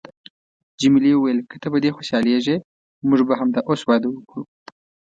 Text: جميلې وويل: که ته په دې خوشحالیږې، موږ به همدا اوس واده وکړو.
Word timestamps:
جميلې 0.81 1.11
وويل: 1.15 1.39
که 1.49 1.55
ته 1.61 1.67
په 1.73 1.77
دې 1.83 1.89
خوشحالیږې، 1.97 2.55
موږ 3.07 3.21
به 3.27 3.33
همدا 3.39 3.59
اوس 3.69 3.81
واده 3.85 4.07
وکړو. 4.11 4.43